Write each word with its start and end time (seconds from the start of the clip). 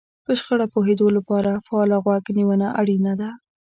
په 0.25 0.31
شخړه 0.39 0.65
پوهېدو 0.73 1.07
لپاره 1.17 1.61
فعاله 1.65 1.97
غوږ 2.03 2.25
نيونه 2.37 2.67
اړينه 2.79 3.13
ده. 3.19 3.29